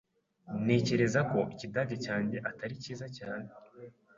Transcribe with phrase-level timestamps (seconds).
[0.63, 3.47] Ntekereza ko Ikidage cyanjye atari cyiza cyane.